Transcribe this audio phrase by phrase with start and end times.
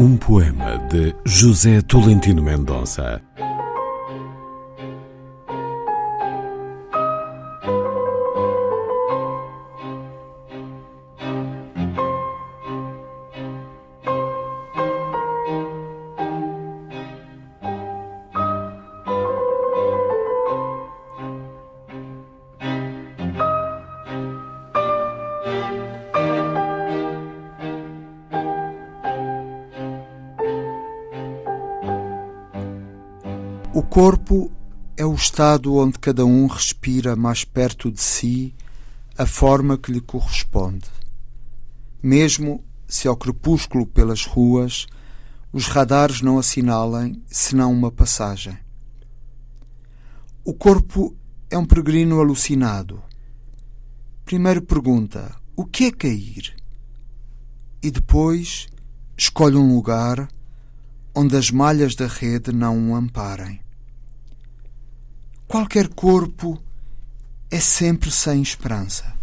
[0.00, 3.20] Um poema de José Tolentino Mendonça.
[33.74, 34.50] O corpo
[34.96, 38.54] é o estado onde cada um respira mais perto de si
[39.16, 40.86] a forma que lhe corresponde.
[42.02, 44.86] Mesmo se ao crepúsculo pelas ruas
[45.52, 48.56] os radares não assinalem senão uma passagem.
[50.42, 51.14] O corpo
[51.50, 53.02] é um peregrino alucinado.
[54.24, 56.56] Primeiro pergunta: o que é cair?
[57.82, 58.66] E depois
[59.16, 60.26] escolhe um lugar
[61.20, 63.60] onde as malhas da rede não o amparem.
[65.48, 66.62] Qualquer corpo
[67.50, 69.16] é sempre sem esperança.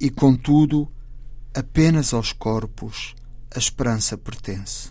[0.00, 0.90] E, contudo,
[1.54, 3.14] apenas aos corpos
[3.54, 4.90] a esperança pertence.